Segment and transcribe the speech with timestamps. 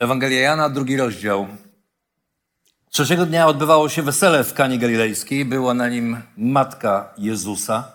[0.00, 1.48] Ewangelia Jana, drugi rozdział.
[2.90, 5.44] Trzeciego dnia odbywało się wesele w Kanie Galilejskiej.
[5.44, 7.92] Była na nim matka Jezusa.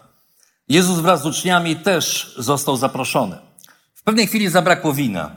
[0.67, 3.37] Jezus wraz z uczniami też został zaproszony.
[3.93, 5.35] W pewnej chwili zabrakło wina.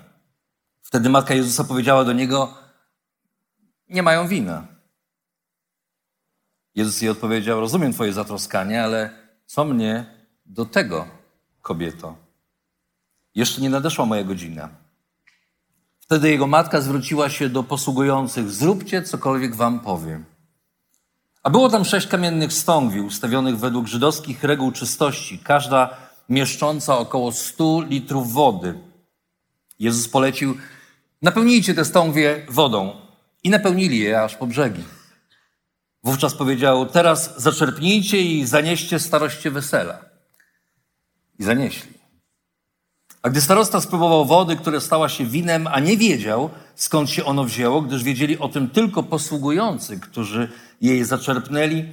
[0.82, 2.54] Wtedy matka Jezusa powiedziała do niego:
[3.88, 4.66] Nie mają wina.
[6.74, 9.10] Jezus jej odpowiedział: Rozumiem Twoje zatroskanie, ale
[9.46, 10.06] co mnie
[10.46, 11.06] do tego,
[11.62, 12.16] kobieto?
[13.34, 14.87] Jeszcze nie nadeszła moja godzina.
[16.08, 20.24] Wtedy jego matka zwróciła się do posługujących: Zróbcie cokolwiek wam powiem.
[21.42, 25.96] A było tam sześć kamiennych stągwi ustawionych według żydowskich reguł czystości, każda
[26.28, 28.74] mieszcząca około stu litrów wody.
[29.78, 30.58] Jezus polecił:
[31.22, 32.92] Napełnijcie te stągwie wodą.
[33.44, 34.84] I napełnili je aż po brzegi.
[36.04, 39.98] Wówczas powiedział: Teraz zaczerpnijcie i zanieście staroście wesela.
[41.38, 41.97] I zanieśli.
[43.22, 47.44] A gdy starosta spróbował wody, która stała się winem, a nie wiedział, skąd się ono
[47.44, 51.92] wzięło, gdyż wiedzieli o tym tylko posługujący, którzy jej zaczerpnęli,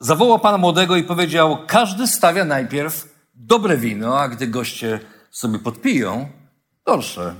[0.00, 6.28] zawołał pana młodego i powiedział: Każdy stawia najpierw dobre wino, a gdy goście sobie podpiją,
[6.84, 7.34] gorsze.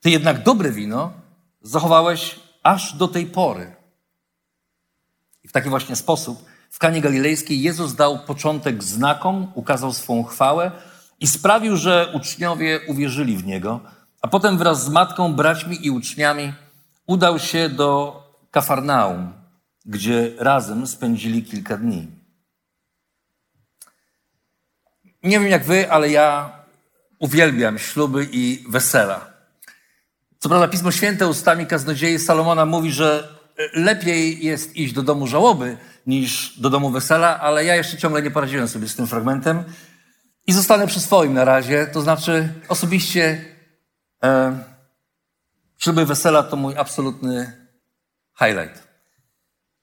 [0.00, 1.12] Ty jednak dobre wino
[1.62, 3.76] zachowałeś aż do tej pory.
[5.44, 10.70] I w taki właśnie sposób w Kanie Galilejskiej Jezus dał początek znakom, ukazał swą chwałę
[11.20, 13.80] i sprawił, że uczniowie uwierzyli w Niego,
[14.22, 16.52] a potem wraz z matką, braćmi i uczniami
[17.06, 19.32] udał się do Kafarnaum,
[19.86, 22.06] gdzie razem spędzili kilka dni.
[25.22, 26.52] Nie wiem jak wy, ale ja
[27.18, 29.30] uwielbiam śluby i wesela.
[30.38, 33.28] Co prawda Pismo Święte ustami kaznodziei Salomona mówi, że
[33.74, 38.30] lepiej jest iść do domu żałoby niż do domu wesela, ale ja jeszcze ciągle nie
[38.30, 39.64] poradziłem sobie z tym fragmentem
[40.50, 41.86] i zostanę przy swoim na razie.
[41.86, 43.44] To znaczy osobiście
[44.24, 44.58] e,
[45.78, 47.52] śluby wesela to mój absolutny
[48.38, 48.88] highlight.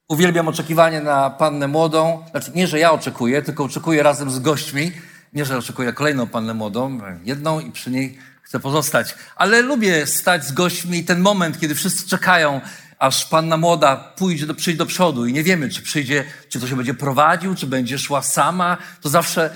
[0.08, 2.24] Uwielbiam oczekiwanie na pannę młodą.
[2.32, 4.92] Znaczy nie, że ja oczekuję, tylko oczekuję razem z gośćmi.
[5.34, 9.16] Nie, że oczekuję kolejną pannę młodą, jedną i przy niej chcę pozostać.
[9.36, 12.62] Ale lubię stać z gośćmi i ten moment, kiedy wszyscy czekają,
[13.00, 16.68] aż panna młoda pójdzie do, przyjdzie do przodu i nie wiemy, czy przyjdzie, czy to
[16.68, 18.78] się będzie prowadził, czy będzie szła sama.
[19.02, 19.50] To zawsze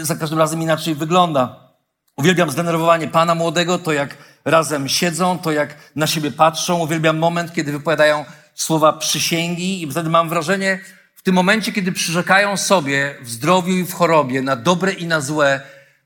[0.00, 1.70] za każdym razem inaczej wygląda.
[2.16, 6.78] Uwielbiam zdenerwowanie pana młodego, to jak razem siedzą, to jak na siebie patrzą.
[6.78, 10.80] Uwielbiam moment, kiedy wypowiadają słowa przysięgi i wtedy mam wrażenie,
[11.14, 15.20] w tym momencie, kiedy przyrzekają sobie w zdrowiu i w chorobie, na dobre i na
[15.20, 15.60] złe,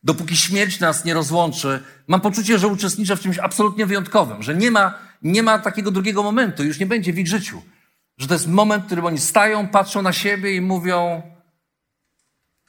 [0.05, 4.71] dopóki śmierć nas nie rozłączy, mam poczucie, że uczestniczę w czymś absolutnie wyjątkowym, że nie
[4.71, 7.63] ma, nie ma takiego drugiego momentu, już nie będzie w ich życiu.
[8.19, 11.23] Że to jest moment, w którym oni stają, patrzą na siebie i mówią: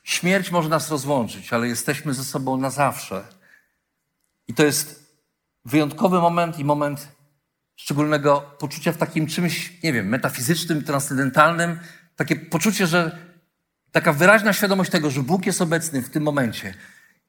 [0.06, 3.24] Śmierć może nas rozłączyć, ale jesteśmy ze sobą na zawsze.
[4.48, 5.16] I to jest
[5.66, 7.08] wyjątkowy moment i moment
[7.76, 11.80] szczególnego poczucia w takim czymś, nie wiem, metafizycznym, transcendentalnym.
[12.16, 13.18] Takie poczucie, że
[13.92, 16.74] taka wyraźna świadomość tego, że Bóg jest obecny w tym momencie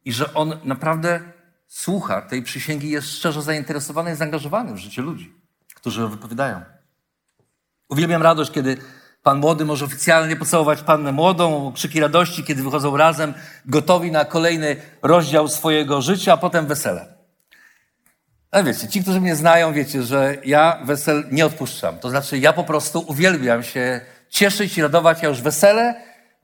[0.05, 1.21] i że On naprawdę
[1.67, 5.35] słucha tej przysięgi, jest szczerze zainteresowany i zaangażowany w życie ludzi,
[5.75, 6.61] którzy ją wypowiadają.
[7.89, 8.77] Uwielbiam radość, kiedy
[9.27, 14.77] pan młody może oficjalnie pocałować pannę młodą, krzyki radości, kiedy wychodzą razem, gotowi na kolejny
[15.03, 17.07] rozdział swojego życia, a potem wesele.
[18.51, 21.99] Ale wiecie, ci, którzy mnie znają, wiecie, że ja wesel nie odpuszczam.
[21.99, 25.23] To znaczy, ja po prostu uwielbiam się cieszyć i radować.
[25.23, 25.95] Ja już wesele,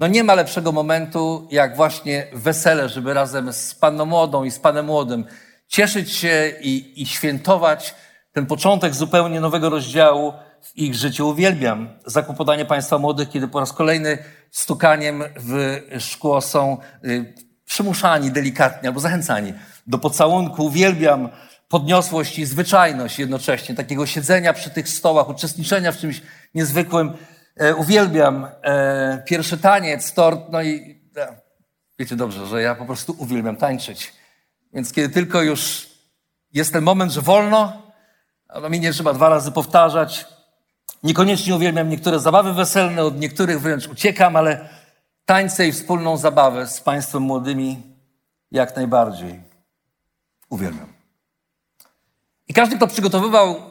[0.01, 4.59] no nie ma lepszego momentu, jak właśnie wesele, żeby razem z panną młodą i z
[4.59, 5.25] panem młodym
[5.69, 7.95] cieszyć się i, i świętować
[8.33, 10.33] ten początek zupełnie nowego rozdziału
[10.63, 11.29] w ich życiu.
[11.29, 14.19] Uwielbiam zakłopotanie państwa młodych, kiedy po raz kolejny
[14.51, 19.53] stukaniem w szkło są y, przymuszani delikatnie albo zachęcani
[19.87, 20.65] do pocałunku.
[20.65, 21.29] Uwielbiam
[21.69, 26.23] podniosłość i zwyczajność jednocześnie, takiego siedzenia przy tych stołach, uczestniczenia w czymś
[26.55, 27.13] niezwykłym.
[27.57, 31.37] E, uwielbiam e, pierwszy taniec, tort, no i e,
[31.99, 34.13] wiecie dobrze, że ja po prostu uwielbiam tańczyć.
[34.75, 35.89] Więc kiedy tylko już
[36.53, 37.83] jest ten moment, że wolno,
[38.63, 40.27] no mi nie trzeba dwa razy powtarzać.
[41.03, 44.69] Niekoniecznie uwielbiam niektóre zabawy weselne, od niektórych wręcz uciekam, ale
[45.25, 47.83] tańce i wspólną zabawę z Państwem młodymi
[48.51, 49.41] jak najbardziej.
[50.49, 50.93] Uwielbiam.
[52.49, 53.71] I każdy, kto przygotowywał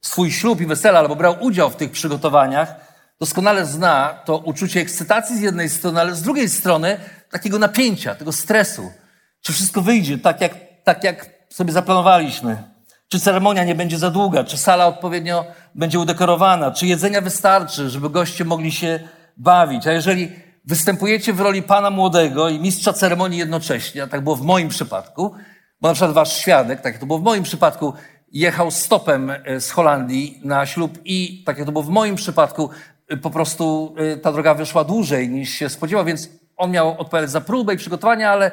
[0.00, 2.74] swój ślub i wesela albo brał udział w tych przygotowaniach,
[3.20, 8.32] doskonale zna to uczucie ekscytacji z jednej strony, ale z drugiej strony takiego napięcia, tego
[8.32, 8.92] stresu.
[9.40, 10.54] Czy wszystko wyjdzie tak, jak,
[10.84, 12.73] tak jak sobie zaplanowaliśmy?
[13.14, 14.44] Czy ceremonia nie będzie za długa?
[14.44, 15.44] Czy sala odpowiednio
[15.74, 16.70] będzie udekorowana?
[16.70, 19.00] Czy jedzenia wystarczy, żeby goście mogli się
[19.36, 19.86] bawić?
[19.86, 20.32] A jeżeli
[20.64, 25.34] występujecie w roli pana młodego i mistrza ceremonii jednocześnie, a tak było w moim przypadku,
[25.80, 27.92] bo na przykład wasz świadek, tak jak to było w moim przypadku,
[28.32, 32.70] jechał stopem e, z Holandii na ślub i, tak jak to było w moim przypadku,
[33.08, 37.30] e, po prostu e, ta droga wyszła dłużej niż się spodziewał, więc on miał odpowiadać
[37.30, 38.50] za próbę i przygotowania, ale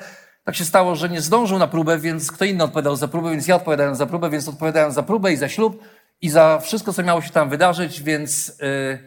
[0.51, 3.48] tak się stało, że nie zdążył na próbę, więc kto inny odpowiadał za próbę, więc
[3.48, 5.83] ja odpowiadałem za próbę, więc odpowiadałem za próbę i za ślub
[6.21, 9.00] i za wszystko, co miało się tam wydarzyć, więc yy,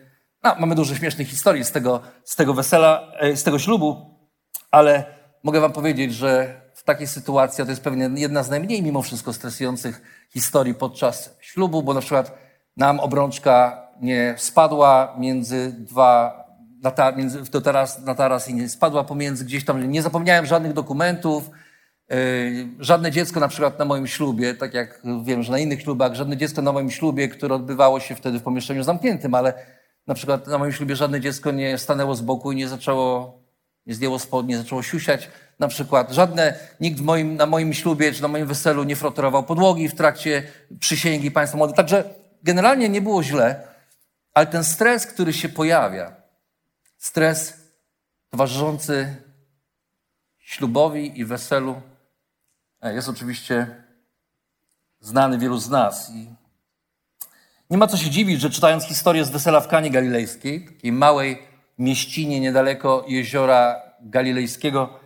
[0.42, 4.18] no, mamy dużo śmiesznych historii z tego, z tego wesela, yy, z tego ślubu,
[4.70, 5.04] ale
[5.42, 9.32] mogę wam powiedzieć, że w takiej sytuacji, to jest pewnie jedna z najmniej mimo wszystko
[9.32, 12.38] stresujących historii podczas ślubu, bo na przykład
[12.76, 16.43] nam obrączka nie spadła między dwa
[16.84, 19.90] na, ta, między, to teraz, na taras i spadła pomiędzy gdzieś tam.
[19.90, 21.50] Nie zapomniałem żadnych dokumentów.
[22.10, 22.16] Yy,
[22.78, 26.36] żadne dziecko na przykład na moim ślubie, tak jak wiem, że na innych ślubach, żadne
[26.36, 29.52] dziecko na moim ślubie, które odbywało się wtedy w pomieszczeniu zamkniętym, ale
[30.06, 33.38] na przykład na moim ślubie żadne dziecko nie stanęło z boku i nie zaczęło,
[33.86, 35.30] nie zdjęło spod, nie zaczęło siusiać.
[35.58, 39.88] Na przykład żadne, nikt moim, na moim ślubie czy na moim weselu nie frotorował podłogi
[39.88, 40.42] w trakcie
[40.80, 41.76] przysięgi państwa młodych.
[41.76, 42.04] Także
[42.42, 43.60] generalnie nie było źle,
[44.34, 46.23] ale ten stres, który się pojawia,
[47.04, 47.54] Stres
[48.30, 49.16] towarzyszący
[50.38, 51.82] ślubowi i weselu
[52.82, 53.84] e, jest oczywiście
[55.00, 56.10] znany wielu z nas.
[56.10, 56.28] I
[57.70, 61.42] nie ma co się dziwić, że czytając historię z wesela w Kanie Galilejskiej, takiej małej
[61.78, 65.00] mieścinie niedaleko jeziora Galilejskiego,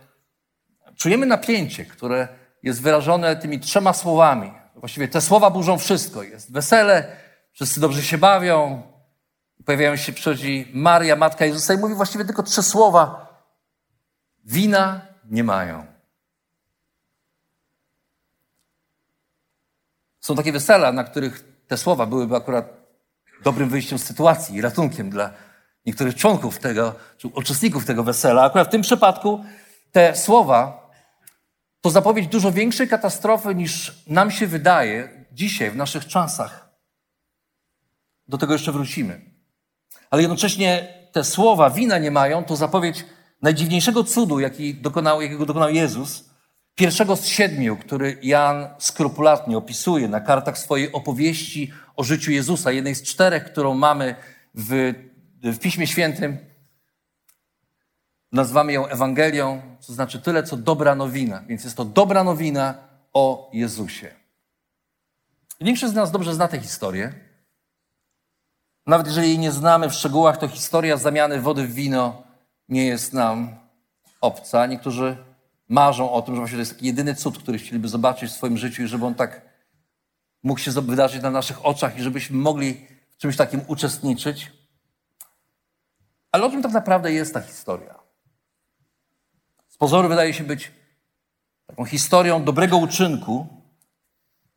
[0.95, 2.27] czujemy napięcie, które
[2.63, 4.51] jest wyrażone tymi trzema słowami.
[4.75, 6.23] Właściwie te słowa burzą wszystko.
[6.23, 7.15] Jest wesele,
[7.51, 8.88] wszyscy dobrze się bawią,
[9.65, 13.29] pojawiają się, przychodzi Maria, matka Jezusa i mówi właściwie tylko trzy słowa.
[14.45, 15.85] Wina nie mają.
[20.19, 22.73] Są takie wesela, na których te słowa byłyby akurat
[23.43, 25.33] dobrym wyjściem z sytuacji i ratunkiem dla
[25.85, 28.43] niektórych członków tego, czy uczestników tego wesela.
[28.43, 29.45] Akurat w tym przypadku
[29.91, 30.89] te słowa
[31.81, 36.69] to zapowiedź dużo większej katastrofy niż nam się wydaje dzisiaj, w naszych czasach.
[38.27, 39.28] Do tego jeszcze wrócimy
[40.09, 43.05] ale jednocześnie te słowa wina nie mają, to zapowiedź
[43.41, 46.29] najdziwniejszego cudu, jaki dokonał, jakiego dokonał Jezus,
[46.75, 52.95] pierwszego z siedmiu, który Jan skrupulatnie opisuje na kartach swojej opowieści o życiu Jezusa, jednej
[52.95, 54.15] z czterech, którą mamy
[54.55, 54.93] w,
[55.43, 56.37] w Piśmie Świętym.
[58.31, 61.43] Nazywamy ją Ewangelią, to znaczy tyle, co dobra nowina.
[61.47, 62.77] Więc jest to dobra nowina
[63.13, 64.11] o Jezusie.
[65.61, 67.28] Większość z nas dobrze zna tę historię.
[68.87, 72.23] Nawet jeżeli jej nie znamy w szczegółach, to historia zamiany wody w wino
[72.69, 73.55] nie jest nam
[74.21, 74.65] obca.
[74.65, 75.17] Niektórzy
[75.69, 78.57] marzą o tym, że właśnie to jest taki jedyny cud, który chcieliby zobaczyć w swoim
[78.57, 79.41] życiu i żeby on tak
[80.43, 84.51] mógł się wydarzyć na naszych oczach i żebyśmy mogli w czymś takim uczestniczyć.
[86.31, 87.99] Ale o czym tak naprawdę jest ta historia?
[89.67, 90.71] Z pozoru wydaje się być
[91.65, 93.47] taką historią dobrego uczynku,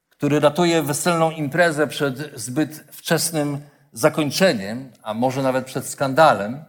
[0.08, 3.60] który ratuje weselną imprezę przed zbyt wczesnym
[3.92, 6.64] zakończeniem, a może nawet przed skandalem.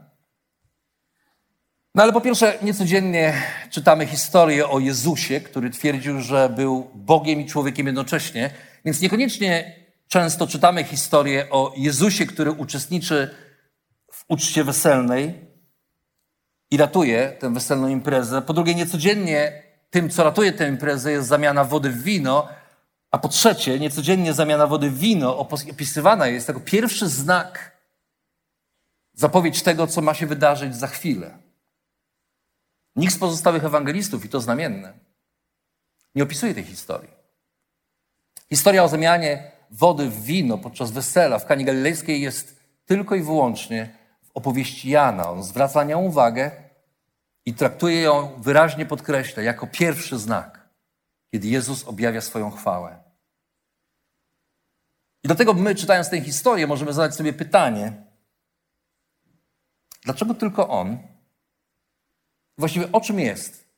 [1.96, 3.34] No ale po pierwsze, niecodziennie
[3.70, 8.50] czytamy historię o Jezusie, który twierdził, że był Bogiem i człowiekiem jednocześnie,
[8.86, 9.75] więc niekoniecznie
[10.08, 13.36] często czytamy historię o Jezusie, który uczestniczy
[14.12, 15.34] w uczcie weselnej
[16.72, 18.42] i ratuje tę weselną imprezę.
[18.42, 22.48] Po drugie, niecodziennie tym, co ratuje tę imprezę, jest zamiana wody w wino,
[23.13, 27.77] a po trzecie, niecodziennie zamiana wody w wino opisywana jest jako pierwszy znak,
[29.13, 31.38] zapowiedź tego, co ma się wydarzyć za chwilę.
[32.96, 34.93] Nikt z pozostałych ewangelistów, i to znamienne,
[36.15, 37.10] nie opisuje tej historii.
[38.50, 43.96] Historia o zamianie wody w wino podczas wesela w Kani Galilejskiej jest tylko i wyłącznie
[44.24, 45.29] w opowieści Jana.
[45.29, 46.51] On zwraca na nią uwagę
[47.46, 50.70] i traktuje ją, wyraźnie podkreśla, jako pierwszy znak,
[51.32, 53.02] kiedy Jezus objawia swoją chwałę.
[55.24, 57.94] I dlatego my, czytając tę historię, możemy zadać sobie pytanie,
[60.01, 60.98] dlaczego tylko on?
[62.58, 63.70] Właściwie o czym jest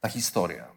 [0.00, 0.76] ta historia?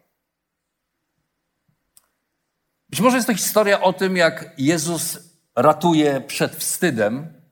[2.88, 5.18] Być może jest to historia o tym, jak Jezus
[5.56, 7.42] ratuje przed wstydem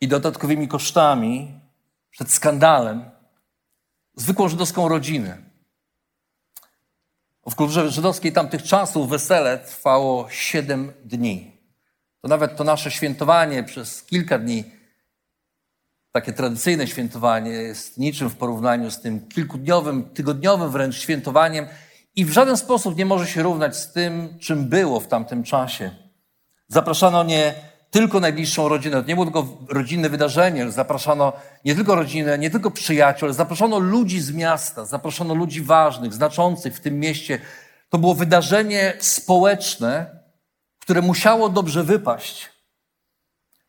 [0.00, 1.60] i dodatkowymi kosztami
[2.10, 3.10] przed skandalem
[4.14, 5.45] zwykłą żydowską rodzinę.
[7.50, 11.52] W kulturze żydowskiej tamtych czasów wesele trwało siedem dni.
[12.20, 14.64] To nawet to nasze świętowanie przez kilka dni,
[16.12, 21.66] takie tradycyjne świętowanie, jest niczym w porównaniu z tym kilkudniowym, tygodniowym wręcz świętowaniem
[22.16, 25.90] i w żaden sposób nie może się równać z tym, czym było w tamtym czasie.
[26.68, 27.54] Zapraszano nie
[27.90, 29.02] tylko najbliższą rodzinę.
[29.02, 30.70] To nie było tylko rodzinne wydarzenie.
[30.70, 31.32] Zapraszano
[31.64, 36.76] nie tylko rodzinę, nie tylko przyjaciół, ale zapraszano ludzi z miasta, zapraszano ludzi ważnych, znaczących
[36.76, 37.38] w tym mieście.
[37.88, 40.06] To było wydarzenie społeczne,
[40.78, 42.50] które musiało dobrze wypaść.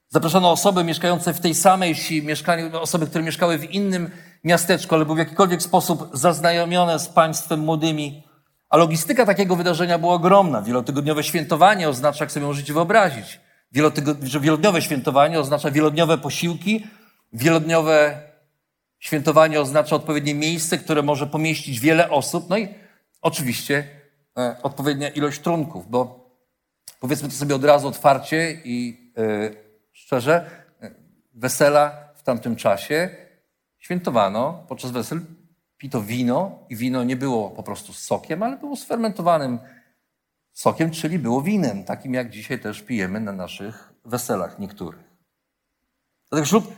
[0.10, 4.10] Zapraszano osoby mieszkające w tej samej wsi, mieszkanie, osoby, które mieszkały w innym
[4.44, 8.24] miasteczku, ale były w jakikolwiek sposób zaznajomione z państwem młodymi.
[8.70, 10.62] A logistyka takiego wydarzenia była ogromna.
[10.62, 13.40] Wielotygodniowe świętowanie oznacza, jak sobie możecie wyobrazić,
[14.32, 16.88] wielodniowe świętowanie oznacza wielodniowe posiłki,
[17.34, 18.22] wielodniowe
[19.00, 22.68] świętowanie oznacza odpowiednie miejsce, które może pomieścić wiele osób, no i
[23.22, 23.88] oczywiście
[24.38, 26.30] e, odpowiednia ilość trunków, bo
[27.00, 29.52] powiedzmy to sobie od razu otwarcie i e,
[29.92, 30.50] szczerze,
[30.82, 30.92] e,
[31.34, 33.10] wesela w tamtym czasie
[33.78, 35.22] świętowano podczas wesel
[35.78, 39.60] pito wino i wino nie było po prostu sokiem, ale było sfermentowanym
[40.58, 45.04] sokiem, czyli było winem, takim jak dzisiaj też pijemy na naszych weselach niektórych.
[46.30, 46.76] Dlatego ślub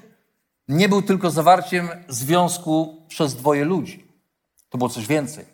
[0.68, 4.08] nie był tylko zawarciem związku przez dwoje ludzi.
[4.70, 5.46] To było coś więcej.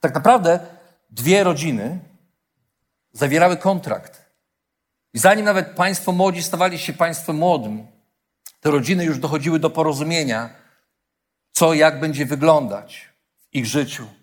[0.00, 0.60] Tak naprawdę
[1.10, 1.98] dwie rodziny
[3.12, 4.24] zawierały kontrakt.
[5.14, 7.86] I zanim nawet państwo młodzi stawali się państwem młodym,
[8.60, 10.50] te rodziny już dochodziły do porozumienia,
[11.52, 13.08] co jak będzie wyglądać
[13.38, 14.17] w ich życiu.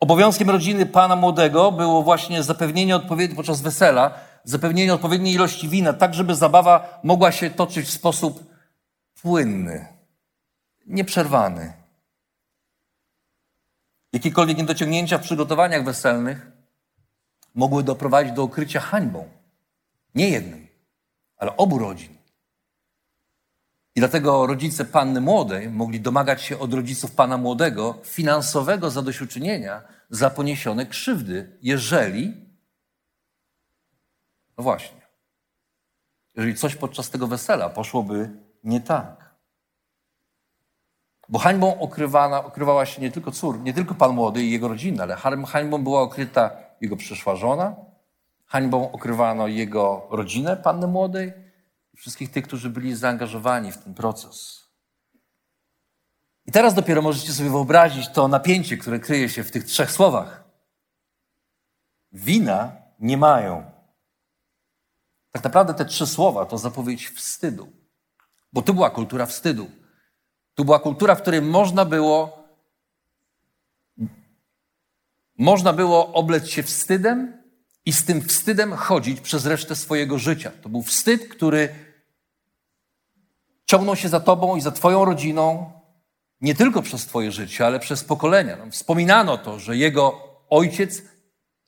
[0.00, 4.14] Obowiązkiem rodziny pana młodego było właśnie zapewnienie odpowiedniej, podczas wesela,
[4.44, 8.44] zapewnienie odpowiedniej ilości wina, tak żeby zabawa mogła się toczyć w sposób
[9.22, 9.86] płynny,
[10.86, 11.72] nieprzerwany.
[14.12, 16.50] Jakiekolwiek niedociągnięcia w przygotowaniach weselnych
[17.54, 19.28] mogły doprowadzić do okrycia hańbą.
[20.14, 20.72] Nie jednej,
[21.36, 22.17] ale obu rodzin.
[23.98, 30.30] I dlatego rodzice panny młodej mogli domagać się od rodziców pana młodego finansowego zadośćuczynienia za
[30.30, 32.34] poniesione krzywdy, jeżeli,
[34.58, 35.00] no właśnie,
[36.36, 38.30] jeżeli coś podczas tego wesela poszłoby
[38.64, 39.34] nie tak.
[41.28, 45.02] Bo hańbą okrywana, okrywała się nie tylko cór, nie tylko pan młody i jego rodzina,
[45.02, 46.50] ale hańbą była okryta
[46.80, 47.76] jego przyszła żona,
[48.46, 51.47] hańbą okrywano jego rodzinę panny młodej,
[51.98, 54.64] wszystkich tych, którzy byli zaangażowani w ten proces.
[56.46, 60.44] I teraz dopiero możecie sobie wyobrazić to napięcie, które kryje się w tych trzech słowach.
[62.12, 63.70] Wina nie mają.
[65.30, 67.72] Tak naprawdę te trzy słowa to zapowiedź wstydu,
[68.52, 69.70] bo tu była kultura wstydu.
[70.54, 72.38] Tu była kultura, w której można było
[75.38, 77.42] można było oblec się wstydem
[77.84, 80.52] i z tym wstydem chodzić przez resztę swojego życia.
[80.62, 81.87] To był wstyd, który
[83.70, 85.72] ciągną się za tobą i za twoją rodziną
[86.40, 88.56] nie tylko przez twoje życie, ale przez pokolenia.
[88.56, 90.20] No, wspominano to, że jego
[90.50, 91.02] ojciec,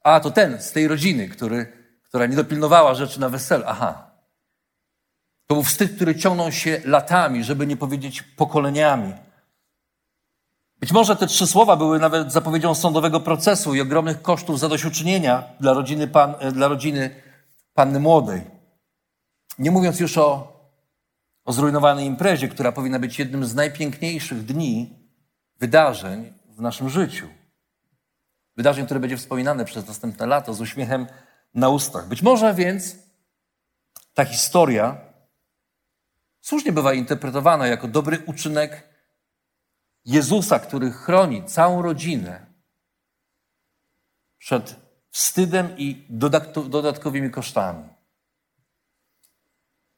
[0.04, 3.64] a to ten z tej rodziny, który, która nie dopilnowała rzeczy na weselu.
[3.66, 4.10] Aha.
[5.46, 9.12] To był wstyd, który ciągnął się latami, żeby nie powiedzieć pokoleniami.
[10.80, 15.72] Być może te trzy słowa były nawet zapowiedzią sądowego procesu i ogromnych kosztów zadośćuczynienia dla
[15.72, 17.22] rodziny, pan, dla rodziny
[17.74, 18.42] panny młodej.
[19.58, 20.59] Nie mówiąc już o
[21.44, 24.98] o zrujnowanej imprezie, która powinna być jednym z najpiękniejszych dni,
[25.56, 27.28] wydarzeń w naszym życiu.
[28.56, 31.06] Wydarzeń, które będzie wspominane przez następne lata z uśmiechem
[31.54, 32.08] na ustach.
[32.08, 32.96] Być może więc
[34.14, 35.00] ta historia
[36.40, 38.88] słusznie bywa interpretowana jako dobry uczynek
[40.04, 42.46] Jezusa, który chroni całą rodzinę
[44.38, 44.76] przed
[45.10, 46.06] wstydem i
[46.68, 47.99] dodatkowymi kosztami.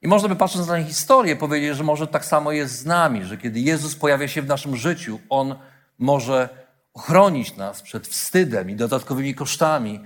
[0.02, 3.24] I można by patrząc na tę historię powiedzieć, że może tak samo jest z nami,
[3.24, 5.58] że kiedy Jezus pojawia się w naszym życiu, On
[5.98, 10.00] może ochronić nas przed wstydem i dodatkowymi kosztami,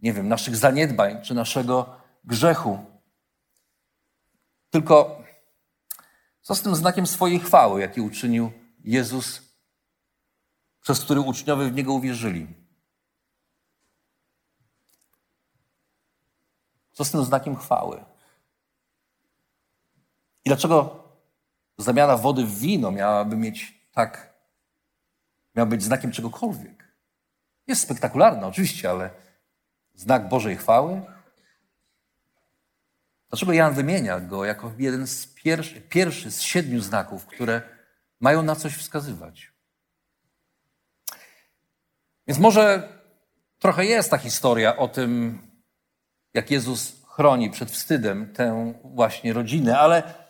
[0.00, 2.84] nie wiem, naszych zaniedbań czy naszego grzechu.
[4.70, 5.22] Tylko
[6.40, 8.52] co z tym znakiem swojej chwały, jaki uczynił
[8.84, 9.42] Jezus,
[10.80, 12.46] przez który uczniowie w Niego uwierzyli?
[16.92, 18.13] Co z tym znakiem chwały?
[20.44, 21.04] I dlaczego
[21.78, 24.34] zamiana wody w wino miałaby mieć tak,
[25.54, 26.84] miała być znakiem czegokolwiek?
[27.66, 29.10] Jest spektakularna oczywiście, ale
[29.94, 31.02] znak Bożej chwały?
[33.28, 37.62] Dlaczego Jan wymienia go jako jeden z pierwszy, pierwszy z siedmiu znaków, które
[38.20, 39.52] mają na coś wskazywać.
[42.26, 42.88] Więc może
[43.58, 45.38] trochę jest ta historia o tym,
[46.34, 50.23] jak Jezus chroni przed wstydem tę właśnie rodzinę, ale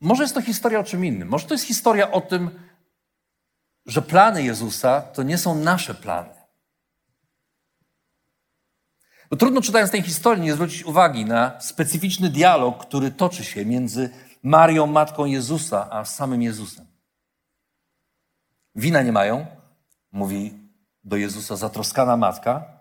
[0.00, 1.28] może jest to historia o czym innym.
[1.28, 2.50] Może to jest historia o tym,
[3.86, 6.40] że plany Jezusa to nie są nasze plany.
[9.30, 14.10] Bo trudno czytając tej historii nie zwrócić uwagi na specyficzny dialog, który toczy się między
[14.42, 16.86] Marią, matką Jezusa, a samym Jezusem.
[18.74, 19.46] Wina nie mają,
[20.12, 20.58] mówi
[21.04, 22.80] do Jezusa zatroskana matka.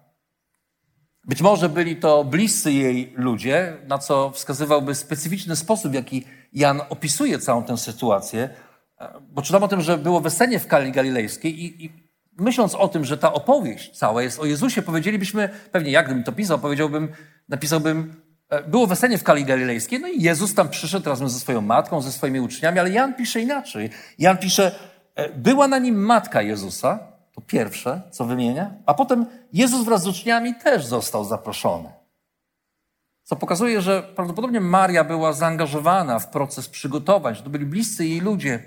[1.26, 6.82] Być może byli to bliscy jej ludzie, na co wskazywałby specyficzny sposób, w jaki Jan
[6.90, 8.50] opisuje całą tę sytuację.
[9.32, 13.06] Bo czytam o tym, że było wesenie w Kali Galilejskiej i, i myśląc o tym,
[13.06, 17.10] że ta opowieść cała jest o Jezusie, powiedzielibyśmy, pewnie jak gdybym to pisał, powiedziałbym,
[17.50, 21.62] napisałbym, e, było wesenie w Kali Galilejskiej, no i Jezus tam przyszedł razem ze swoją
[21.62, 23.90] matką, ze swoimi uczniami, ale Jan pisze inaczej.
[24.18, 24.76] Jan pisze,
[25.16, 27.00] e, była na nim matka Jezusa,
[27.36, 31.99] to pierwsze, co wymienia, a potem Jezus wraz z uczniami też został zaproszony.
[33.30, 38.22] Co pokazuje, że prawdopodobnie Maria była zaangażowana w proces przygotowań, że to byli bliscy jej
[38.22, 38.64] ludzie.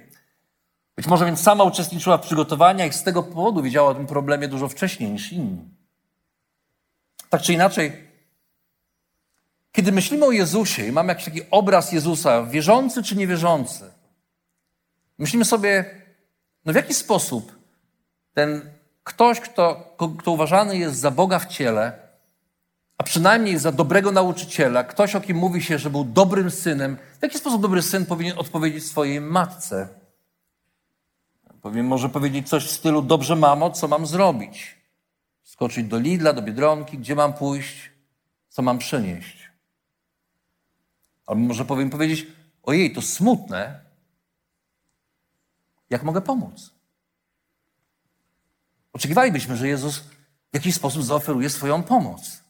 [0.97, 4.49] Być może więc sama uczestniczyła w przygotowaniach i z tego powodu wiedziała o tym problemie
[4.49, 5.59] dużo wcześniej niż inni.
[7.28, 8.09] Tak czy inaczej,
[9.73, 13.90] kiedy myślimy o Jezusie i mamy jakiś taki obraz Jezusa, wierzący czy niewierzący,
[15.19, 15.85] myślimy sobie,
[16.64, 17.59] no w jaki sposób
[18.35, 18.71] ten
[19.04, 22.01] ktoś, kto, kto uważany jest za Boga w ciele,
[23.02, 27.23] a przynajmniej za dobrego nauczyciela, ktoś, o kim mówi się, że był dobrym synem, w
[27.23, 29.88] jaki sposób dobry syn powinien odpowiedzieć swojej matce?
[31.62, 34.76] Powiem, może powiedzieć coś w stylu: Dobrze, mamo, co mam zrobić?
[35.42, 37.90] Skoczyć do Lidla, do biedronki, gdzie mam pójść,
[38.49, 39.50] co mam przynieść?
[41.26, 42.26] Albo może powiem powiedzieć:
[42.62, 43.80] Ojej, to smutne.
[45.90, 46.71] Jak mogę pomóc?
[48.93, 52.42] Oczekiwalibyśmy, że Jezus w jakiś sposób zaoferuje swoją pomoc.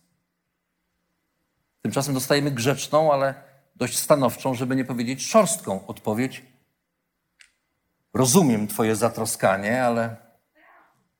[1.82, 3.34] Tymczasem dostajemy grzeczną, ale
[3.76, 6.42] dość stanowczą, żeby nie powiedzieć szorstką odpowiedź.
[8.14, 10.16] Rozumiem Twoje zatroskanie, ale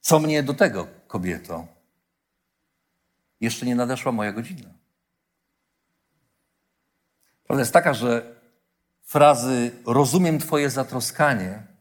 [0.01, 1.67] co mnie do tego, kobieto?
[3.41, 4.71] Jeszcze nie nadeszła moja godzina.
[7.45, 8.41] Prawda jest taka, że
[9.03, 11.73] frazy rozumiem Twoje zatroskanie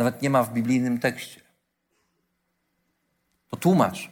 [0.00, 1.40] nawet nie ma w biblijnym tekście.
[3.48, 4.10] To tłumacz,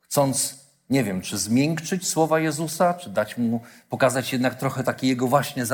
[0.00, 0.61] chcąc,
[0.92, 5.64] nie wiem, czy zmiękczyć słowa Jezusa, czy dać mu, pokazać jednak trochę takie jego właśnie,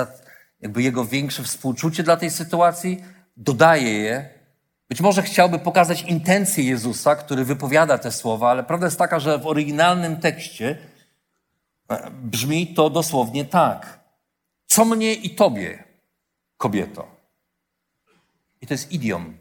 [0.60, 3.04] jakby jego większe współczucie dla tej sytuacji,
[3.36, 4.30] dodaje je.
[4.88, 9.38] Być może chciałby pokazać intencję Jezusa, który wypowiada te słowa, ale prawda jest taka, że
[9.38, 10.78] w oryginalnym tekście
[11.88, 13.98] e, brzmi to dosłownie tak.
[14.66, 15.84] Co mnie i tobie,
[16.56, 17.08] kobieto?
[18.60, 19.38] I to jest idiom.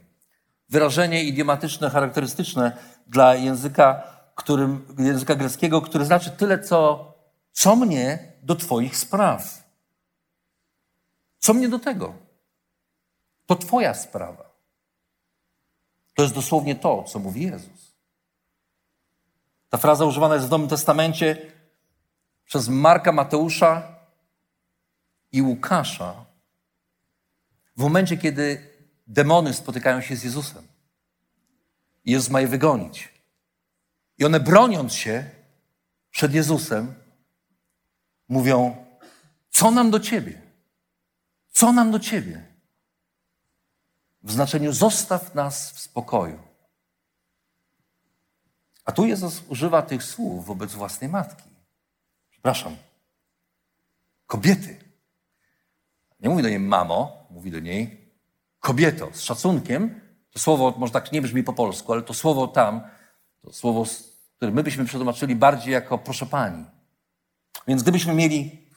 [0.69, 7.13] Wyrażenie idiomatyczne, charakterystyczne dla języka, którym, języka greckiego, który znaczy tyle, co,
[7.51, 9.63] co mnie do Twoich spraw.
[11.39, 12.13] Co mnie do tego?
[13.45, 14.49] To Twoja sprawa.
[16.13, 17.95] To jest dosłownie to, co mówi Jezus.
[19.69, 21.51] Ta fraza używana jest w Nowym Testamencie
[22.45, 23.95] przez Marka, Mateusza
[25.31, 26.25] i Łukasza
[27.77, 28.69] w momencie, kiedy
[29.07, 30.67] demony spotykają się z Jezusem.
[32.05, 33.16] Jezus ma je wygonić.
[34.17, 35.29] I one broniąc się
[36.11, 36.95] przed Jezusem,
[38.29, 38.85] mówią:
[39.49, 40.41] Co nam do ciebie?
[41.51, 42.45] Co nam do ciebie?
[44.23, 46.39] W znaczeniu zostaw nas w spokoju.
[48.85, 51.49] A tu Jezus używa tych słów wobec własnej matki.
[52.29, 52.75] Przepraszam.
[54.25, 54.79] Kobiety.
[56.19, 58.11] Nie mówi do niej mamo, mówi do niej
[58.59, 60.01] kobieto, z szacunkiem,
[60.31, 62.81] to słowo może tak nie brzmi po polsku, ale to słowo tam,
[63.41, 63.85] to słowo,
[64.35, 66.65] które my byśmy przetłumaczyli bardziej jako proszę pani.
[67.67, 68.67] Więc gdybyśmy mieli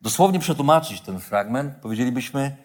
[0.00, 2.56] dosłownie przetłumaczyć ten fragment, powiedzielibyśmy,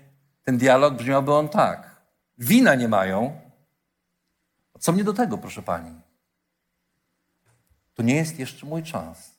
[0.44, 2.02] ten dialog brzmiałby on tak.
[2.38, 3.42] Wina nie mają.
[4.80, 6.02] Co mnie do tego, proszę pani?
[7.94, 9.34] To nie jest jeszcze mój czas.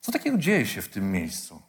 [0.00, 1.62] Co takiego dzieje się w tym miejscu?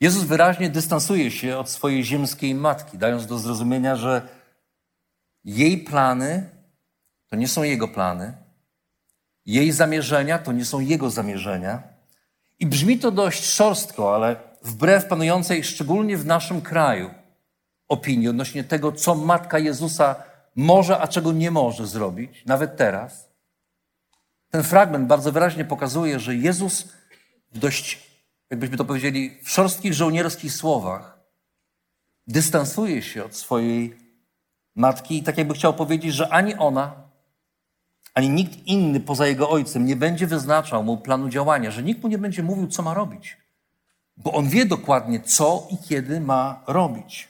[0.00, 4.28] Jezus wyraźnie dystansuje się od swojej ziemskiej matki, dając do zrozumienia, że
[5.44, 6.50] jej plany
[7.28, 8.36] to nie są jego plany,
[9.46, 11.82] jej zamierzenia to nie są jego zamierzenia.
[12.58, 17.10] I brzmi to dość szorstko, ale wbrew panującej, szczególnie w naszym kraju,
[17.88, 20.16] opinii odnośnie tego, co matka Jezusa
[20.56, 23.28] może, a czego nie może zrobić, nawet teraz,
[24.50, 26.88] ten fragment bardzo wyraźnie pokazuje, że Jezus
[27.52, 28.07] w dość
[28.50, 31.18] jakbyśmy to powiedzieli, w szorstkich żołnierskich słowach,
[32.26, 33.96] dystansuje się od swojej
[34.74, 37.08] matki i tak jakby chciał powiedzieć, że ani ona,
[38.14, 42.08] ani nikt inny poza jego ojcem nie będzie wyznaczał mu planu działania, że nikt mu
[42.08, 43.36] nie będzie mówił, co ma robić.
[44.16, 47.28] Bo on wie dokładnie, co i kiedy ma robić.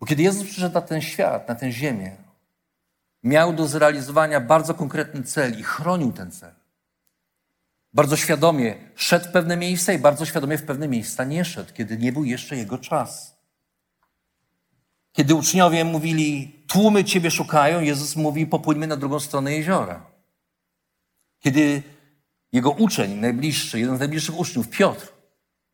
[0.00, 2.16] Bo kiedy Jezus przyszedł na ten świat, na tę ziemię,
[3.22, 6.59] miał do zrealizowania bardzo konkretny cel i chronił ten cel.
[7.92, 11.98] Bardzo świadomie szedł w pewne miejsca i bardzo świadomie w pewne miejsca nie szedł, kiedy
[11.98, 13.36] nie był jeszcze jego czas.
[15.12, 20.06] Kiedy uczniowie mówili, tłumy Ciebie szukają, Jezus mówi, popłyńmy na drugą stronę jeziora.
[21.38, 21.82] Kiedy
[22.52, 25.12] jego uczeń, najbliższy, jeden z najbliższych uczniów, Piotr,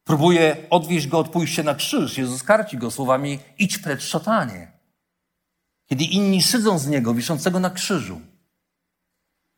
[0.05, 4.73] próbuje odwieźć go od pójścia na krzyż, Jezus karci go słowami, idź precz szatanie.
[5.87, 8.21] Kiedy inni szydzą z niego, wiszącego na krzyżu,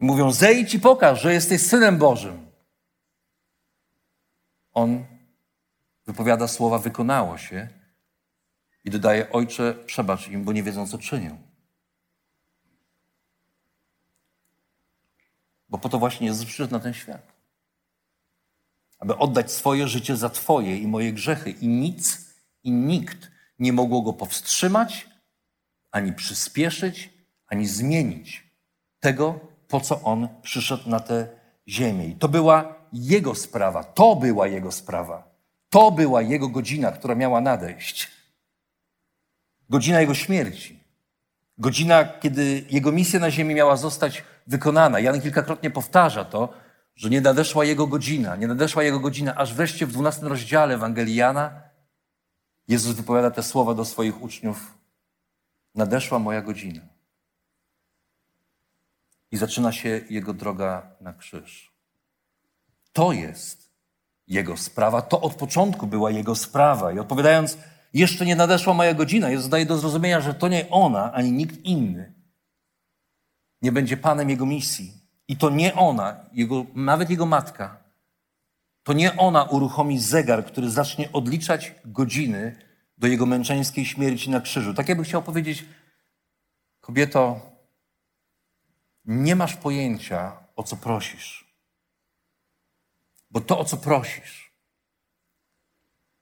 [0.01, 2.48] mówią, zejdź i pokaż, że jesteś Synem Bożym.
[4.79, 5.05] On
[6.07, 7.69] wypowiada słowa, wykonało się
[8.85, 11.39] i dodaje, Ojcze, przebacz im, bo nie wiedzą, co czynią.
[15.69, 17.33] Bo po to właśnie Jezus przyszedł na ten świat.
[18.99, 21.51] Aby oddać swoje życie za Twoje i moje grzechy.
[21.51, 25.09] I nic i nikt nie mogło go powstrzymać,
[25.91, 27.11] ani przyspieszyć,
[27.47, 28.51] ani zmienić
[29.01, 31.29] tego, po co on przyszedł na tę
[31.69, 32.07] ziemię.
[32.07, 33.85] I to była jego sprawa.
[33.85, 35.29] To była jego sprawa.
[35.71, 38.09] To była jego godzina, która miała nadejść.
[39.71, 40.81] Godzina jego śmierci.
[41.59, 45.01] Godzina, kiedy jego misja na ziemi miała zostać wykonana.
[45.01, 46.55] Jan kilkakrotnie powtarza to,
[46.97, 51.15] że nie nadeszła jego godzina, nie nadeszła jego godzina, aż wreszcie w 12 rozdziale Ewangelii
[51.15, 51.69] Jana
[52.69, 54.79] Jezus wypowiada te słowa do swoich uczniów.
[55.75, 56.81] Nadeszła moja godzina.
[59.31, 61.73] I zaczyna się jego droga na krzyż.
[62.99, 63.71] To jest
[64.27, 66.93] jego sprawa, to od początku była jego sprawa.
[66.93, 67.59] I odpowiadając,
[67.93, 71.65] jeszcze nie nadeszła moja godzina, Jezus daje do zrozumienia, że to nie ona, ani nikt
[71.65, 72.15] inny
[73.63, 74.93] nie będzie panem jego misji.
[75.29, 77.85] I to nie ona, jego, nawet jego matka,
[78.83, 82.57] to nie ona uruchomi zegar, który zacznie odliczać godziny
[82.97, 84.75] do jego męczeńskiej śmierci na krzyżu.
[84.75, 85.65] Tak jakby chciał powiedzieć,
[86.81, 87.41] kobieto,
[89.05, 91.48] nie masz pojęcia, o co prosisz.
[93.31, 94.53] Bo to, o co prosisz,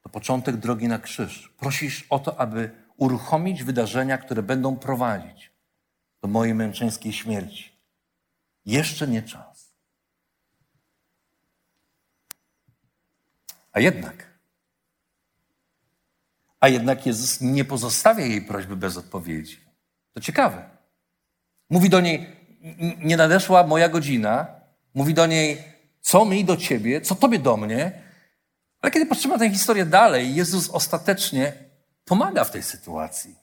[0.03, 1.49] to początek drogi na krzyż.
[1.59, 5.53] Prosisz o to, aby uruchomić wydarzenia, które będą prowadzić
[6.23, 7.77] do mojej męczeńskiej śmierci.
[8.65, 9.75] Jeszcze nie czas.
[13.73, 14.39] A jednak,
[16.61, 19.61] a jednak Jezus nie pozostawia jej prośby bez odpowiedzi.
[20.13, 20.71] To ciekawe.
[21.71, 22.37] Mówi do niej,
[22.99, 24.47] nie nadeszła moja godzina.
[24.95, 25.76] Mówi do niej,
[26.07, 28.03] co mi do ciebie, co tobie do mnie.
[28.81, 31.53] Ale kiedy patrzymy na tę historię dalej, Jezus ostatecznie
[32.05, 33.37] pomaga w tej sytuacji.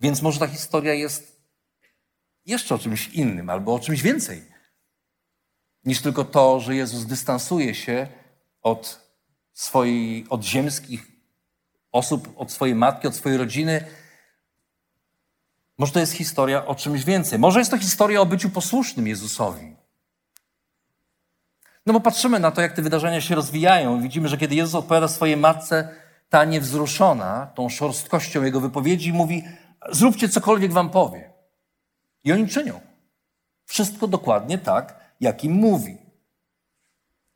[0.00, 1.42] Więc może ta historia jest
[2.46, 4.44] jeszcze o czymś innym albo o czymś więcej
[5.84, 8.08] niż tylko to, że Jezus dystansuje się
[8.62, 9.00] od
[9.52, 11.06] swojej, od ziemskich
[11.92, 13.84] osób, od swojej matki, od swojej rodziny.
[15.78, 17.38] Może to jest historia o czymś więcej.
[17.38, 19.79] Może jest to historia o byciu posłusznym Jezusowi.
[21.90, 24.02] No bo patrzymy na to, jak te wydarzenia się rozwijają.
[24.02, 25.88] Widzimy, że kiedy Jezus odpowiada swojej matce,
[26.28, 29.44] ta niewzruszona tą szorstkością jego wypowiedzi, mówi:
[29.92, 31.30] Zróbcie cokolwiek wam powie.
[32.24, 32.80] I oni czynią.
[33.64, 35.96] Wszystko dokładnie tak, jak im mówi.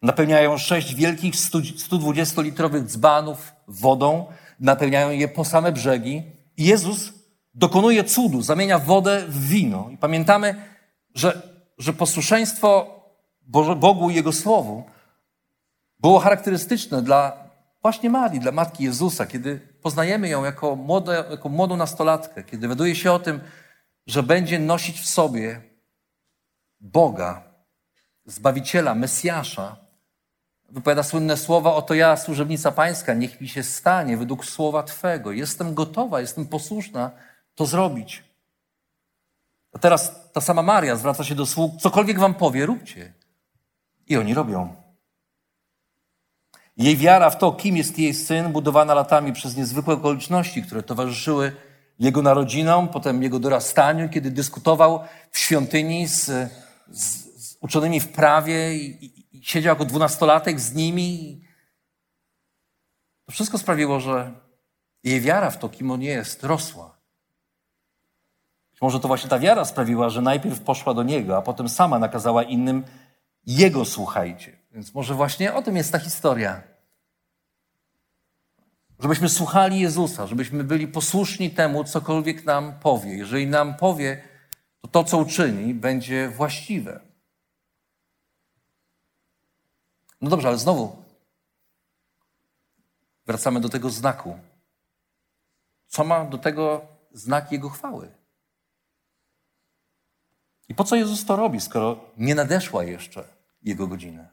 [0.03, 4.27] Napełniają sześć wielkich 120-litrowych dzbanów wodą,
[4.61, 6.23] napełniają je po same brzegi.
[6.57, 7.13] I Jezus
[7.55, 9.89] dokonuje cudu, zamienia wodę w wino.
[9.93, 10.55] I pamiętamy,
[11.15, 11.43] że,
[11.79, 12.94] że posłuszeństwo
[13.47, 14.85] Bogu i Jego Słowu
[16.01, 17.45] było charakterystyczne dla
[17.83, 22.95] właśnie Marii, dla Matki Jezusa, kiedy poznajemy ją jako, młode, jako młodą nastolatkę, kiedy dowiaduje
[22.95, 23.41] się o tym,
[24.07, 25.61] że będzie nosić w sobie
[26.81, 27.43] Boga,
[28.27, 29.77] Zbawiciela, Mesjasza,
[30.71, 35.33] wypowiada słynne słowa, oto ja, służebnica pańska, niech mi się stanie według słowa Twego.
[35.33, 37.11] Jestem gotowa, jestem posłuszna
[37.55, 38.25] to zrobić.
[39.73, 43.13] A teraz ta sama Maria zwraca się do sług, cokolwiek wam powie, róbcie.
[44.07, 44.75] I oni robią.
[46.77, 51.57] Jej wiara w to, kim jest jej syn, budowana latami przez niezwykłe okoliczności, które towarzyszyły
[51.99, 56.25] jego narodzinom, potem jego dorastaniu, kiedy dyskutował w świątyni z,
[56.89, 61.41] z, z uczonymi w prawie i, i, i siedział jako dwunastolatek z nimi.
[63.27, 64.33] To wszystko sprawiło, że
[65.05, 66.97] jej wiara w to, kim on jest, rosła.
[68.71, 71.99] Być może to właśnie ta wiara sprawiła, że najpierw poszła do niego, a potem sama
[71.99, 72.85] nakazała innym
[73.47, 74.57] jego słuchajcie.
[74.73, 76.63] Więc może właśnie o tym jest ta historia.
[79.01, 83.17] Żebyśmy słuchali Jezusa, żebyśmy byli posłuszni temu, cokolwiek nam powie.
[83.17, 84.23] Jeżeli nam powie,
[84.81, 87.01] to to, co uczyni, będzie właściwe.
[90.21, 91.03] No dobrze, ale znowu
[93.27, 94.39] wracamy do tego znaku.
[95.87, 98.11] Co ma do tego znak Jego chwały?
[100.69, 103.34] I po co Jezus to robi, skoro nie nadeszła jeszcze
[103.65, 104.29] Jego godzina?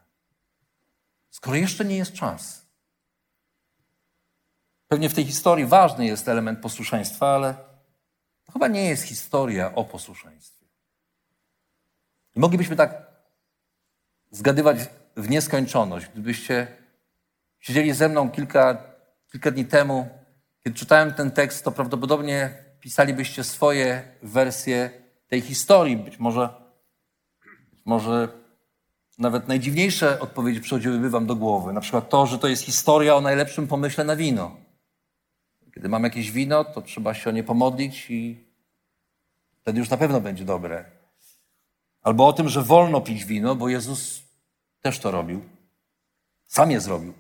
[1.30, 2.66] Skoro jeszcze nie jest czas?
[4.88, 7.54] Pewnie w tej historii ważny jest element posłuszeństwa, ale
[8.46, 10.66] to chyba nie jest historia o posłuszeństwie.
[12.36, 13.12] I moglibyśmy tak
[14.32, 14.78] zgadywać
[15.18, 16.08] w nieskończoność.
[16.08, 16.78] Gdybyście
[17.60, 18.84] siedzieli ze mną kilka,
[19.32, 20.10] kilka dni temu,
[20.64, 24.92] kiedy czytałem ten tekst, to prawdopodobnie pisalibyście swoje wersje
[25.28, 25.98] tej historii.
[25.98, 26.50] Być może,
[27.72, 28.41] być może
[29.18, 31.74] nawet najdziwniejsze odpowiedzi przychodziłyby wam do głowy.
[31.74, 34.56] Na przykład to, że to jest historia o najlepszym pomyśle na wino.
[35.76, 38.46] Kiedy mam jakieś wino, to trzeba się o nie pomodlić i
[39.62, 40.86] wtedy już na pewno będzie dobre.
[42.02, 44.24] Albo o tym, że wolno pić wino, bo Jezus
[44.82, 45.42] też to robił.
[46.48, 47.14] Sam je zrobił.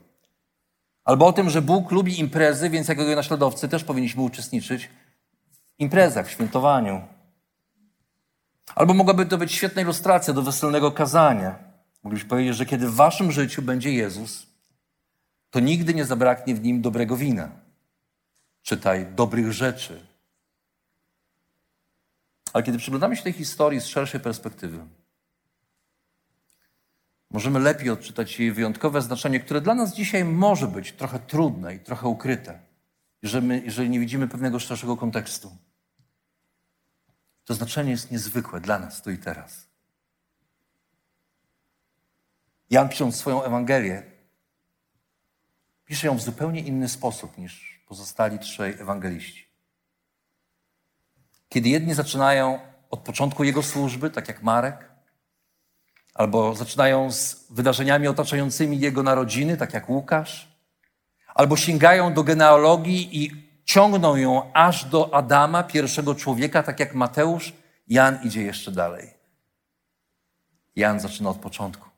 [1.03, 5.79] Albo o tym, że Bóg lubi imprezy, więc jako jego naśladowcy też powinniśmy uczestniczyć w
[5.79, 7.01] imprezach, w świętowaniu.
[8.75, 11.70] Albo mogłaby to być świetna ilustracja do weselnego kazania.
[12.03, 14.47] Moglibyśmy powiedzieć, że kiedy w waszym życiu będzie Jezus,
[15.49, 17.49] to nigdy nie zabraknie w nim dobrego wina.
[18.61, 20.05] Czytaj dobrych rzeczy.
[22.53, 24.85] Ale kiedy przyglądamy się tej historii z szerszej perspektywy,
[27.29, 31.79] możemy lepiej odczytać jej wyjątkowe znaczenie, które dla nas dzisiaj może być trochę trudne i
[31.79, 32.59] trochę ukryte,
[33.21, 35.57] jeżeli, my, jeżeli nie widzimy pewnego szerszego kontekstu.
[37.45, 39.70] To znaczenie jest niezwykłe dla nas tu i teraz.
[42.71, 44.03] Jan pisząc swoją Ewangelię,
[45.85, 49.47] pisze ją w zupełnie inny sposób niż pozostali trzej ewangeliści.
[51.49, 54.91] Kiedy jedni zaczynają od początku jego służby, tak jak Marek,
[56.13, 60.57] albo zaczynają z wydarzeniami otaczającymi jego narodziny, tak jak Łukasz,
[61.35, 63.31] albo sięgają do genealogii i
[63.65, 67.53] ciągną ją aż do Adama, pierwszego człowieka, tak jak Mateusz,
[67.87, 69.13] Jan idzie jeszcze dalej.
[70.75, 71.90] Jan zaczyna od początku.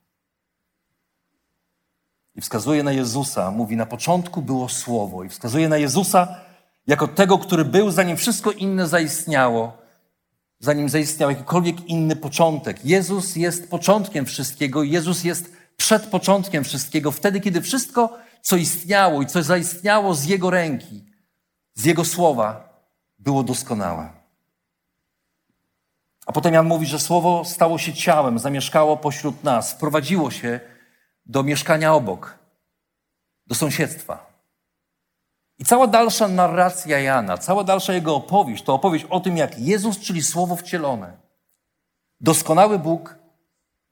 [2.35, 6.35] I wskazuje na Jezusa, mówi: Na początku było słowo, i wskazuje na Jezusa
[6.87, 9.77] jako tego, który był, zanim wszystko inne zaistniało,
[10.59, 12.85] zanim zaistniał jakikolwiek inny początek.
[12.85, 19.25] Jezus jest początkiem wszystkiego, Jezus jest przed początkiem wszystkiego, wtedy, kiedy wszystko, co istniało i
[19.25, 21.03] co zaistniało z Jego ręki,
[21.73, 22.79] z Jego słowa,
[23.19, 24.09] było doskonałe.
[26.25, 30.59] A potem Jan mówi, że słowo stało się ciałem, zamieszkało pośród nas, wprowadziło się
[31.25, 32.37] do mieszkania obok,
[33.47, 34.33] do sąsiedztwa.
[35.57, 39.99] I cała dalsza narracja Jana, cała dalsza jego opowieść, to opowieść o tym, jak Jezus,
[39.99, 41.17] czyli Słowo wcielone,
[42.21, 43.15] doskonały Bóg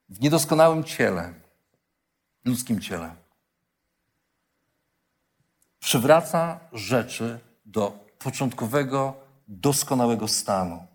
[0.09, 1.33] w niedoskonałym ciele,
[2.45, 3.15] ludzkim ciele,
[5.79, 9.13] przywraca rzeczy do początkowego,
[9.47, 10.87] doskonałego stanu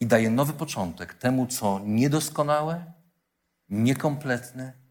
[0.00, 2.92] i daje nowy początek temu, co niedoskonałe,
[3.68, 4.81] niekompletne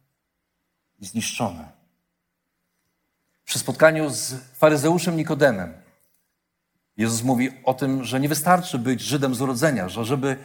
[1.01, 1.81] i zniszczone
[3.51, 5.73] przy spotkaniu z faryzeuszem Nikodemem.
[6.97, 10.37] Jezus mówi o tym, że nie wystarczy być Żydem z urodzenia, że żeby,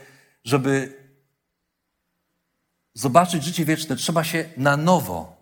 [0.45, 0.95] żeby
[2.95, 5.37] zobaczyć życie wieczne, trzeba się na nowo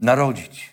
[0.00, 0.72] narodzić.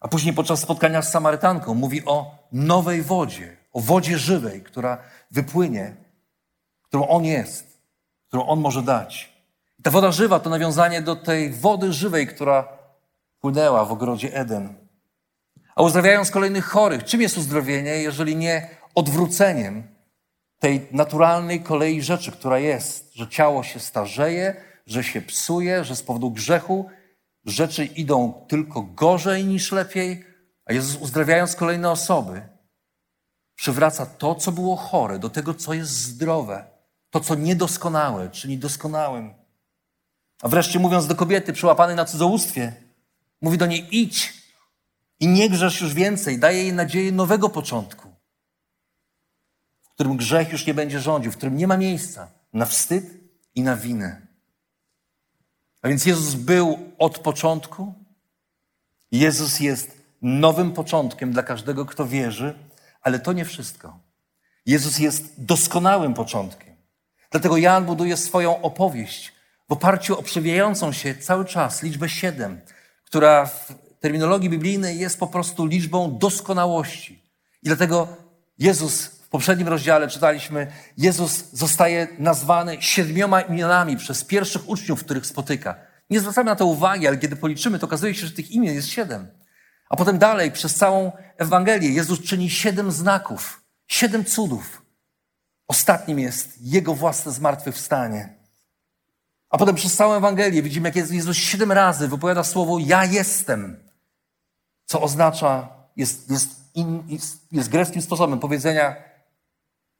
[0.00, 4.98] A później podczas spotkania z Samarytanką mówi o nowej wodzie, o wodzie żywej, która
[5.30, 5.96] wypłynie,
[6.82, 7.78] którą On jest,
[8.28, 9.31] którą On może dać.
[9.82, 12.68] Ta woda żywa to nawiązanie do tej wody żywej, która
[13.40, 14.74] płynęła w ogrodzie Eden.
[15.76, 19.82] A uzdrawiając kolejnych chorych, czym jest uzdrowienie, jeżeli nie odwróceniem
[20.58, 26.02] tej naturalnej kolei rzeczy, która jest, że ciało się starzeje, że się psuje, że z
[26.02, 26.90] powodu grzechu
[27.44, 30.24] rzeczy idą tylko gorzej niż lepiej,
[30.64, 32.42] a Jezus uzdrawiając kolejne osoby,
[33.54, 36.64] przywraca to, co było chore, do tego, co jest zdrowe,
[37.10, 39.41] to, co niedoskonałe, czyli doskonałym.
[40.42, 42.72] A wreszcie mówiąc do kobiety przełapanej na cudzołóstwie,
[43.40, 44.42] mówi do niej idź,
[45.22, 46.38] i nie grzesz już więcej.
[46.38, 48.08] Daje jej nadzieję nowego początku,
[49.82, 53.04] w którym grzech już nie będzie rządził, w którym nie ma miejsca na wstyd
[53.54, 54.26] i na winę.
[55.82, 57.94] A więc Jezus był od początku.
[59.12, 62.54] Jezus jest nowym początkiem dla każdego, kto wierzy,
[63.02, 63.98] ale to nie wszystko.
[64.66, 66.76] Jezus jest doskonałym początkiem.
[67.30, 69.32] Dlatego Jan buduje swoją opowieść
[69.72, 72.60] w oparciu o przewijającą się cały czas liczbę siedem,
[73.04, 77.22] która w terminologii biblijnej jest po prostu liczbą doskonałości.
[77.62, 78.16] I dlatego
[78.58, 80.66] Jezus w poprzednim rozdziale czytaliśmy,
[80.98, 85.74] Jezus zostaje nazwany siedmioma imionami przez pierwszych uczniów, których spotyka.
[86.10, 88.88] Nie zwracamy na to uwagi, ale kiedy policzymy, to okazuje się, że tych imion jest
[88.88, 89.28] siedem.
[89.90, 94.82] A potem dalej, przez całą Ewangelię, Jezus czyni siedem znaków, siedem cudów.
[95.68, 98.41] Ostatnim jest Jego własne zmartwychwstanie.
[99.52, 103.76] A potem przez całą Ewangelię widzimy, jak Jezus siedem razy wypowiada słowo ja jestem,
[104.84, 108.96] co oznacza, jest, jest, in, jest, jest greckim sposobem powiedzenia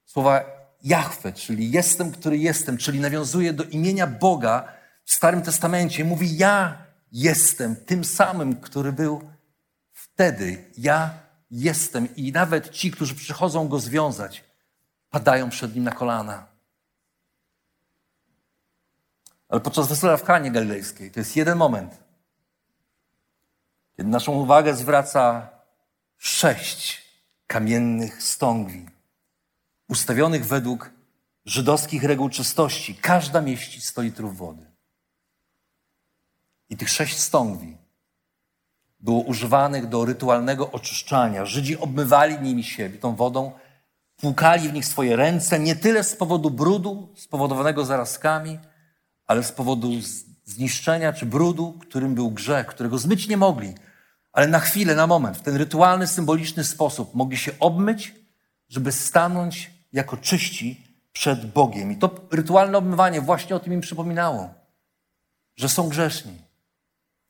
[0.04, 0.44] słowa
[0.82, 4.68] Jahwe, czyli jestem, który jestem, czyli nawiązuje do imienia Boga
[5.04, 6.04] w Starym Testamencie.
[6.04, 9.30] Mówi ja jestem tym samym, który był
[9.92, 10.64] wtedy.
[10.78, 11.10] Ja
[11.50, 14.44] jestem i nawet ci, którzy przychodzą go związać,
[15.10, 16.51] padają przed nim na kolana.
[19.52, 21.98] Ale podczas wesela w Kanie Galilejskiej to jest jeden moment,
[23.96, 25.48] kiedy naszą uwagę zwraca
[26.18, 27.02] sześć
[27.46, 28.86] kamiennych stągwi,
[29.88, 30.90] ustawionych według
[31.44, 32.94] żydowskich reguł czystości.
[32.94, 34.66] Każda mieści 100 litrów wody.
[36.70, 37.76] I tych sześć stągwi
[39.00, 41.46] było używanych do rytualnego oczyszczania.
[41.46, 43.52] Żydzi obmywali nimi siebie, tą wodą,
[44.16, 48.58] płukali w nich swoje ręce, nie tyle z powodu brudu spowodowanego zarazkami,
[49.32, 49.90] ale z powodu
[50.44, 53.74] zniszczenia czy brudu, którym był grzech, którego zmyć nie mogli.
[54.32, 58.14] Ale na chwilę, na moment, w ten rytualny, symboliczny sposób mogli się obmyć,
[58.68, 61.92] żeby stanąć jako czyści przed Bogiem.
[61.92, 64.54] I to rytualne obmywanie właśnie o tym im przypominało,
[65.56, 66.38] że są grzeszni.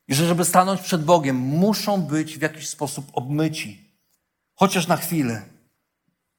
[0.07, 3.89] I że żeby stanąć przed Bogiem, muszą być w jakiś sposób obmyci.
[4.55, 5.41] Chociaż na chwilę.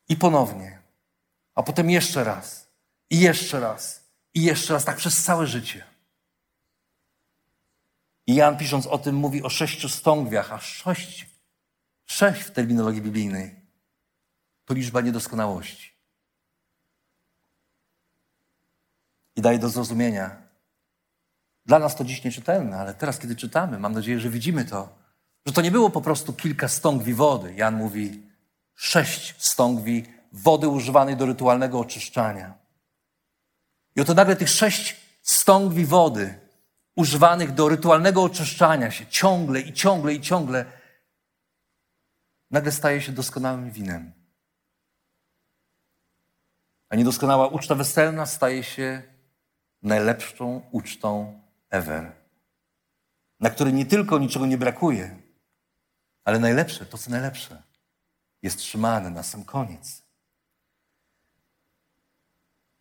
[0.08, 0.78] I ponownie.
[1.54, 2.66] A potem jeszcze raz.
[3.10, 4.03] I jeszcze raz.
[4.34, 5.84] I jeszcze raz, tak przez całe życie.
[8.26, 11.26] I Jan pisząc o tym mówi o sześciu stągwiach, a sześć,
[12.04, 13.54] sześć w terminologii biblijnej
[14.64, 15.94] to liczba niedoskonałości.
[19.36, 20.42] I daje do zrozumienia.
[21.66, 24.88] Dla nas to dziś nieczytelne, ale teraz, kiedy czytamy, mam nadzieję, że widzimy to,
[25.46, 27.54] że to nie było po prostu kilka stągwi wody.
[27.54, 28.22] Jan mówi
[28.74, 32.63] sześć stągwi wody używanej do rytualnego oczyszczania.
[33.96, 36.40] I oto nagle tych sześć stągwi wody
[36.96, 40.64] używanych do rytualnego oczyszczania się ciągle i ciągle i ciągle
[42.50, 44.12] nagle staje się doskonałym winem.
[46.88, 49.02] A niedoskonała uczta weselna staje się
[49.82, 52.12] najlepszą ucztą ever,
[53.40, 55.22] na której nie tylko niczego nie brakuje,
[56.24, 57.62] ale najlepsze, to co najlepsze,
[58.42, 60.03] jest trzymane na sam koniec.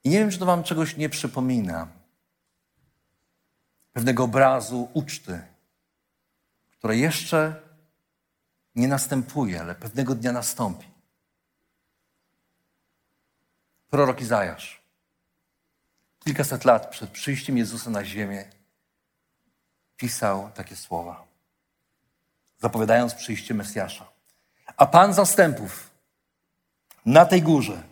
[0.04, 1.88] I nie wiem, czy to Wam czegoś nie przypomina.
[3.94, 5.42] Pewnego obrazu uczty,
[6.72, 7.62] która jeszcze
[8.76, 10.88] nie następuje, ale pewnego dnia nastąpi.
[13.90, 14.84] Prorok Izajasz
[16.24, 18.46] kilkaset lat przed przyjściem Jezusa na ziemię
[19.98, 21.26] pisał takie słowa,
[22.60, 24.08] zapowiadając przyjście Mesjasza.
[24.78, 25.90] A Pan zastępów
[27.06, 27.84] na tej górze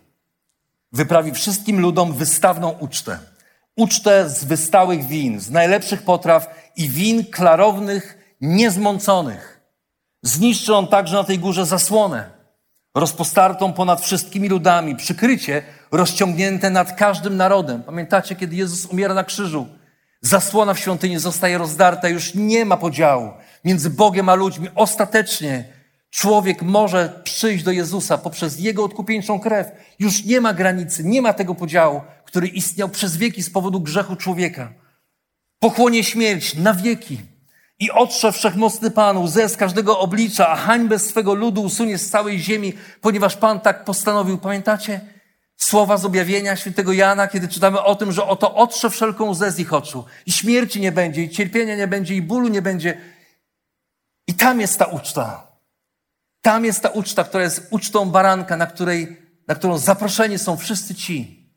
[0.91, 3.19] wyprawi wszystkim ludom wystawną ucztę.
[3.75, 9.62] Ucztę z wystałych win, z najlepszych potraw i win klarownych, niezmąconych.
[10.23, 12.30] Zniszczy on także na tej górze zasłonę,
[12.95, 17.84] rozpostartą ponad wszystkimi ludami, przykrycie rozciągnięte nad każdym narodem.
[17.84, 19.67] Pamiętacie, kiedy Jezus umiera na krzyżu?
[20.21, 23.32] Zasłona w świątyni zostaje rozdarta, już nie ma podziału
[23.65, 24.67] między Bogiem a ludźmi.
[24.75, 25.65] Ostatecznie
[26.12, 29.67] Człowiek może przyjść do Jezusa poprzez Jego odkupieńczą krew.
[30.00, 34.15] Już nie ma granicy, nie ma tego podziału, który istniał przez wieki z powodu grzechu
[34.15, 34.74] człowieka.
[35.60, 37.21] Pochłonie śmierć na wieki
[37.80, 42.39] i otrze wszechmocny Pan łzę z każdego oblicza, a hańbę swego ludu usunie z całej
[42.39, 44.38] ziemi, ponieważ Pan tak postanowił.
[44.38, 45.01] Pamiętacie
[45.57, 49.59] słowa z objawienia świętego Jana, kiedy czytamy o tym, że oto otrze wszelką łzę z
[49.59, 52.97] ich oczu i śmierci nie będzie, i cierpienia nie będzie, i bólu nie będzie.
[54.28, 55.51] I tam jest ta uczta.
[56.41, 59.17] Tam jest ta uczta, która jest ucztą baranka, na, której,
[59.47, 61.49] na którą zaproszeni są wszyscy ci,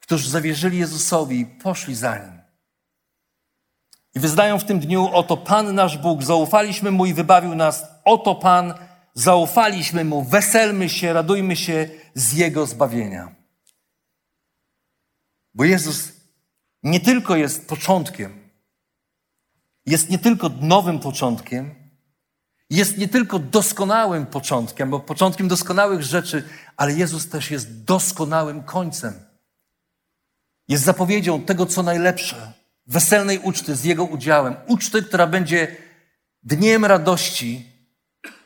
[0.00, 2.38] którzy zawierzyli Jezusowi i poszli za Nim.
[4.14, 8.34] I wyznają w tym dniu, oto Pan nasz Bóg, zaufaliśmy Mu i wybawił nas, oto
[8.34, 8.74] Pan,
[9.14, 13.34] zaufaliśmy Mu, weselmy się, radujmy się z Jego zbawienia.
[15.54, 16.12] Bo Jezus
[16.82, 18.50] nie tylko jest początkiem,
[19.86, 21.77] jest nie tylko nowym początkiem,
[22.70, 26.42] jest nie tylko doskonałym początkiem, bo początkiem doskonałych rzeczy,
[26.76, 29.14] ale Jezus też jest doskonałym końcem.
[30.68, 32.52] jest zapowiedzią tego, co najlepsze,
[32.86, 34.56] weselnej uczty z Jego udziałem.
[34.66, 35.76] Uczty, która będzie
[36.42, 37.72] dniem radości,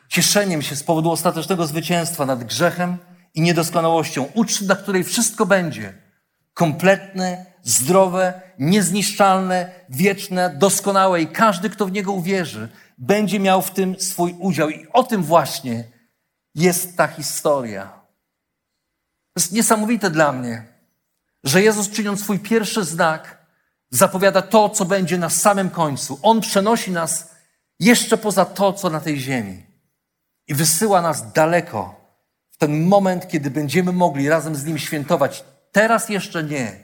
[0.09, 2.97] cieszeniem się z powodu ostatecznego zwycięstwa nad grzechem
[3.33, 4.29] i niedoskonałością.
[4.33, 5.93] Uczty, na której wszystko będzie
[6.53, 13.99] kompletne, zdrowe, niezniszczalne, wieczne, doskonałe i każdy, kto w Niego uwierzy, będzie miał w tym
[13.99, 14.69] swój udział.
[14.69, 15.83] I o tym właśnie
[16.55, 17.85] jest ta historia.
[19.33, 20.67] To jest niesamowite dla mnie,
[21.43, 23.45] że Jezus czyniąc swój pierwszy znak,
[23.89, 26.19] zapowiada to, co będzie na samym końcu.
[26.21, 27.35] On przenosi nas
[27.79, 29.65] jeszcze poza to, co na tej ziemi
[30.47, 31.95] i wysyła nas daleko
[32.51, 35.43] w ten moment, kiedy będziemy mogli razem z Nim świętować.
[35.71, 36.82] Teraz jeszcze nie.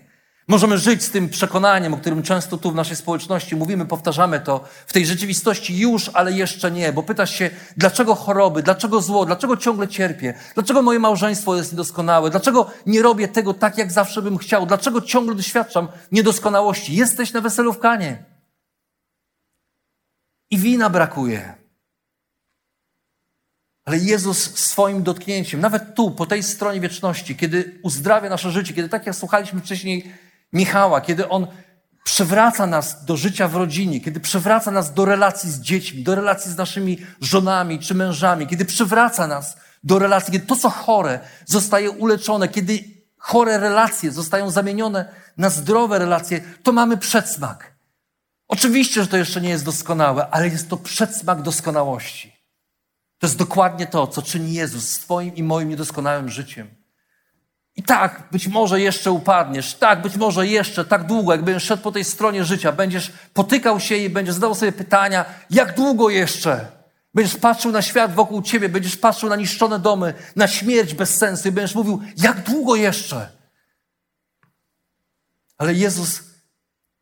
[0.50, 4.64] Możemy żyć z tym przekonaniem, o którym często tu w naszej społeczności mówimy, powtarzamy to,
[4.88, 9.58] w tej rzeczywistości już, ale jeszcze nie, bo pytasz się, dlaczego choroby, dlaczego zło, dlaczego
[9.58, 14.38] ciągle cierpię, dlaczego moje małżeństwo jest niedoskonałe, dlaczego nie robię tego tak, jak zawsze bym
[14.38, 16.96] chciał, dlaczego ciągle doświadczam niedoskonałości.
[16.96, 18.24] Jesteś na weselu w Kanie.
[20.52, 21.54] I wina brakuje.
[23.86, 28.90] Ale Jezus swoim dotknięciem, nawet tu, po tej stronie wieczności, kiedy uzdrawia nasze życie, kiedy
[28.90, 31.48] tak jak słuchaliśmy wcześniej Michała, kiedy on
[32.04, 36.52] przywraca nas do życia w rodzinie, kiedy przywraca nas do relacji z dziećmi, do relacji
[36.52, 41.92] z naszymi żonami czy mężami, kiedy przywraca nas do relacji, kiedy to, co chore, zostaje
[41.92, 42.80] uleczone, kiedy
[43.18, 45.06] chore relacje zostają zamienione
[45.38, 47.76] na zdrowe relacje, to mamy przedsmak.
[48.48, 52.40] Oczywiście, że to jeszcze nie jest doskonałe, ale jest to przedsmak doskonałości.
[53.20, 56.79] To jest dokładnie to, co czyni Jezus swoim i moim niedoskonałym życiem.
[57.80, 61.84] I tak, być może jeszcze upadniesz, tak, być może jeszcze tak długo, jak będziesz szedł
[61.84, 66.72] po tej stronie życia, będziesz potykał się i będziesz zadawał sobie pytania, jak długo jeszcze?
[67.14, 71.48] Będziesz patrzył na świat wokół ciebie, będziesz patrzył na niszczone domy, na śmierć bez sensu
[71.48, 73.30] i będziesz mówił, jak długo jeszcze?
[75.58, 76.22] Ale Jezus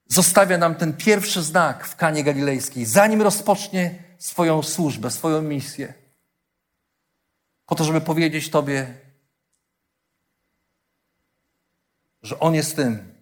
[0.08, 5.94] zostawia nam ten pierwszy znak w Kanie Galilejskiej, zanim rozpocznie swoją służbę, swoją misję.
[7.66, 9.07] Po to, żeby powiedzieć Tobie,
[12.28, 13.16] że On jest tym,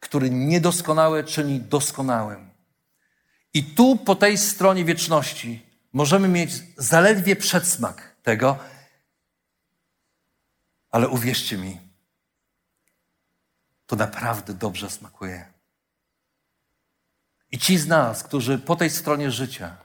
[0.00, 2.50] który niedoskonałe czyni doskonałym.
[3.54, 8.58] I tu po tej stronie wieczności możemy mieć zaledwie przedsmak tego,
[10.90, 11.80] ale uwierzcie mi,
[13.86, 15.52] to naprawdę dobrze smakuje.
[17.50, 19.76] I ci z nas, którzy po tej stronie życia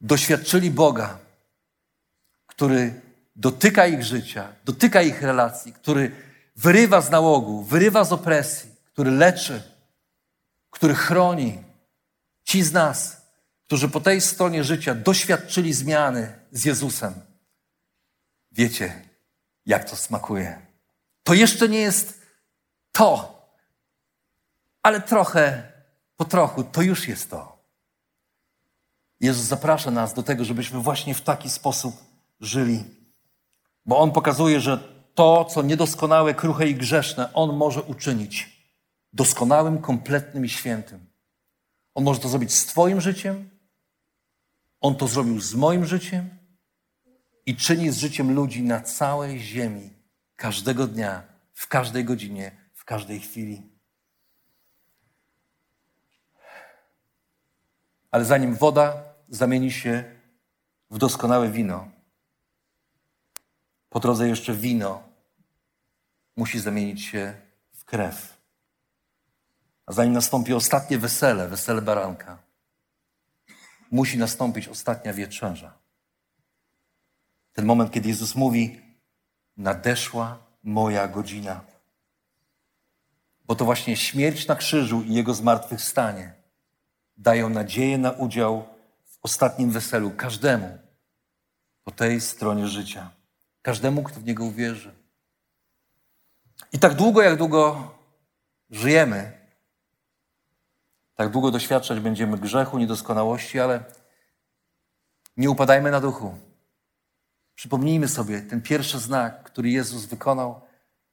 [0.00, 1.18] doświadczyli Boga,
[2.46, 3.00] który
[3.36, 6.12] dotyka ich życia, dotyka ich relacji, który
[6.56, 9.62] wyrywa z nałogu, wyrywa z opresji, który leczy,
[10.70, 11.64] który chroni.
[12.44, 13.22] Ci z nas,
[13.66, 17.14] którzy po tej stronie życia doświadczyli zmiany z Jezusem,
[18.52, 19.02] wiecie,
[19.66, 20.66] jak to smakuje.
[21.22, 22.20] To jeszcze nie jest
[22.92, 23.34] to,
[24.82, 25.72] ale trochę,
[26.16, 27.58] po trochu, to już jest to.
[29.20, 31.96] Jezus zaprasza nas do tego, żebyśmy właśnie w taki sposób
[32.40, 32.84] żyli.
[33.86, 34.78] Bo On pokazuje, że
[35.14, 38.54] to, co niedoskonałe, kruche i grzeszne, On może uczynić
[39.12, 41.06] doskonałym, kompletnym i świętym.
[41.94, 43.50] On może to zrobić z Twoim życiem,
[44.80, 46.30] On to zrobił z moim życiem
[47.46, 49.90] i czyni z życiem ludzi na całej ziemi,
[50.36, 51.22] każdego dnia,
[51.52, 53.62] w każdej godzinie, w każdej chwili.
[58.10, 60.04] Ale zanim woda zamieni się
[60.90, 61.88] w doskonałe wino,
[63.94, 65.02] po drodze jeszcze wino
[66.36, 67.34] musi zamienić się
[67.72, 68.40] w krew.
[69.86, 72.38] A zanim nastąpi ostatnie wesele, wesele baranka,
[73.90, 75.72] musi nastąpić ostatnia wieczerza.
[77.52, 78.80] Ten moment, kiedy Jezus mówi:
[79.56, 81.60] Nadeszła moja godzina.
[83.44, 86.34] Bo to właśnie śmierć na krzyżu i jego zmartwychwstanie
[87.16, 88.64] dają nadzieję na udział
[89.04, 90.78] w ostatnim weselu każdemu
[91.84, 93.23] po tej stronie życia.
[93.64, 94.94] Każdemu, kto w Niego uwierzy.
[96.72, 97.90] I tak długo, jak długo
[98.70, 99.32] żyjemy,
[101.14, 103.84] tak długo doświadczać będziemy grzechu, niedoskonałości, ale
[105.36, 106.38] nie upadajmy na duchu.
[107.54, 110.60] Przypomnijmy sobie ten pierwszy znak, który Jezus wykonał,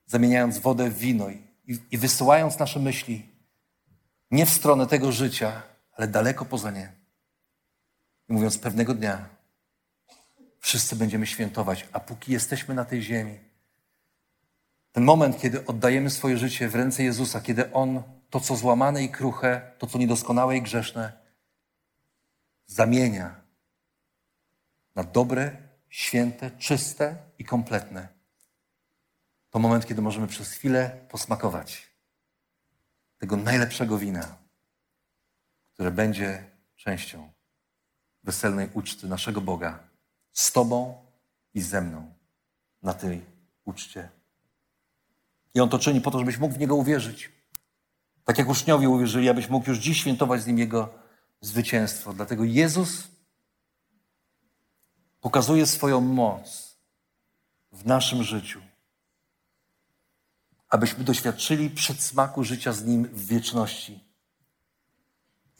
[0.06, 3.30] zamieniając wodę w wino i, i wysyłając nasze myśli
[4.32, 5.62] nie w stronę tego życia,
[5.94, 6.94] ale daleko poza nie.
[8.30, 9.41] I mówiąc, pewnego dnia
[10.62, 13.40] wszyscy będziemy świętować, a póki jesteśmy na tej ziemi,
[14.92, 19.10] ten moment, kiedy oddajemy swoje życie w ręce Jezusa, kiedy On to, co złamane i
[19.10, 21.22] kruche, to, co niedoskonałe i grzeszne,
[22.66, 23.42] zamienia
[24.96, 25.58] na dobre,
[25.90, 28.08] święte, czyste i kompletne.
[29.50, 31.92] to moment, kiedy możemy przez chwilę posmakować
[33.18, 34.38] tego najlepszego wina,
[35.74, 36.44] które będzie
[36.76, 37.32] częścią
[38.24, 39.91] weselnej uczty naszego Boga
[40.34, 41.06] z Tobą
[41.54, 42.14] i ze mną
[42.84, 43.26] na tej
[43.66, 44.10] uczcie.
[45.54, 47.32] I On to czyni po to, żebyś mógł w Niego uwierzyć.
[48.26, 50.94] Tak jak uczniowie uwierzyli, abyś mógł już dziś świętować z Nim Jego
[51.42, 52.14] zwycięstwo.
[52.14, 53.08] Dlatego Jezus
[55.22, 56.78] pokazuje swoją moc
[57.72, 58.62] w naszym życiu,
[60.70, 64.00] abyśmy doświadczyli przedsmaku życia z Nim w wieczności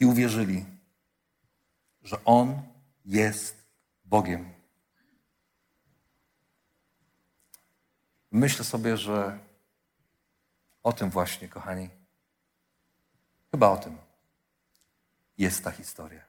[0.00, 0.64] i uwierzyli,
[2.02, 2.62] że On
[3.04, 3.56] jest
[4.04, 4.61] Bogiem.
[8.32, 9.38] Myślę sobie, że
[10.82, 11.88] o tym właśnie, kochani,
[13.50, 13.96] chyba o tym
[15.38, 16.20] jest ta historia.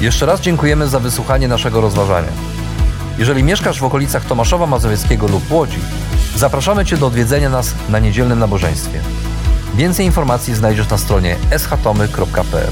[0.00, 2.32] Jeszcze raz dziękujemy za wysłuchanie naszego rozważania.
[3.18, 5.78] Jeżeli mieszkasz w okolicach Tomaszowa Mazowieckiego lub Łodzi,
[6.36, 9.00] zapraszamy Cię do odwiedzenia nas na niedzielnym nabożeństwie.
[9.74, 12.70] Więcej informacji znajdziesz na stronie schatomy.pl.